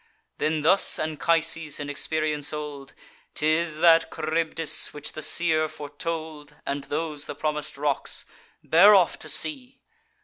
Then 0.39 0.63
thus 0.63 0.97
Anchises, 0.97 1.79
in 1.79 1.87
experience 1.87 2.51
old: 2.53 2.95
''Tis 3.35 3.77
that 3.81 4.11
Charybdis 4.15 4.95
which 4.95 5.13
the 5.13 5.21
seer 5.21 5.67
foretold, 5.67 6.55
And 6.65 6.85
those 6.85 7.27
the 7.27 7.35
promis'd 7.35 7.77
rocks! 7.77 8.25
Bear 8.63 8.95
off 8.95 9.19
to 9.19 9.29
sea! 9.29 9.79